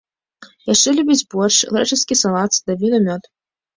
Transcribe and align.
Яшчэ 0.73 0.93
любіць 0.99 1.27
боршч, 1.35 1.59
грэчаскі 1.75 2.19
салат, 2.23 2.49
садавіну, 2.59 2.99
мёд. 3.09 3.33